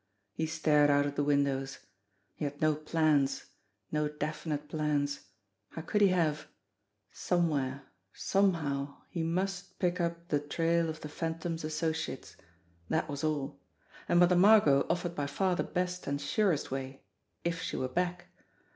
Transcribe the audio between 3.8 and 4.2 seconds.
no